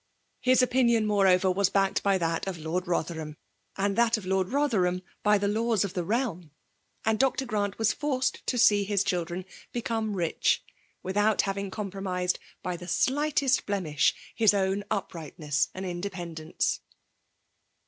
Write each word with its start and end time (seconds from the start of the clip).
His 0.39 0.63
opinion 0.63 1.05
more^ 1.05 1.29
over 1.29 1.51
was 1.51 1.69
backed 1.69 2.01
by 2.01 2.17
that 2.17 2.47
of 2.47 2.57
Lord 2.57 2.85
Botherham, 2.85 3.35
and 3.77 3.95
that 3.95 4.17
of 4.17 4.25
Lord 4.25 4.47
Botherham 4.49 5.03
by 5.21 5.37
the 5.37 5.47
laws 5.47 5.83
of 5.85 5.93
the 5.93 6.03
realm; 6.03 6.49
and 7.05 7.19
Dr. 7.19 7.45
Grant 7.45 7.77
was 7.77 7.93
forced 7.93 8.41
to 8.47 8.57
see 8.57 8.87
Juftrdiildren 8.87 9.45
become 9.71 10.15
rich, 10.15 10.63
without 11.03 11.43
having 11.43 11.69
com 11.69 11.91
promised, 11.91 12.39
by 12.63 12.75
the 12.75 12.87
slightest 12.87 13.67
blemish, 13.67 14.15
his 14.33 14.55
own 14.55 14.83
uiirightnesB 14.89 15.67
and: 15.75 15.85
independcneeL 15.85 16.09
3d0 16.55 16.55
FEMALE 16.55 16.55
DOMlKAlt<m. 16.55 16.79